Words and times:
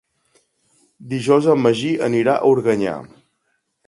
Dijous 1.11 1.49
en 1.53 1.61
Magí 1.65 1.91
anirà 2.07 2.33
a 2.39 2.49
Organyà. 2.55 2.95